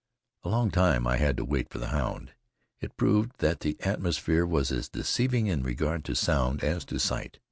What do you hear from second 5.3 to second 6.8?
in regard to sound